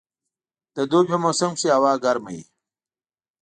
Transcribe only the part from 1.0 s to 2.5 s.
په موسم کښي هوا ګرمه وي.